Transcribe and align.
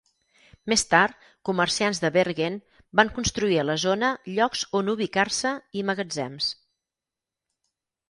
Més 0.71 0.83
tard, 0.93 1.27
comerciants 1.49 2.01
de 2.05 2.11
Bergen 2.15 2.57
van 3.01 3.13
construir 3.19 3.61
a 3.61 3.67
la 3.73 3.77
zona 3.85 4.11
llocs 4.33 4.67
on 4.83 4.93
ubicar-se 4.97 5.55
i 5.83 5.89
magatzems. 5.93 6.53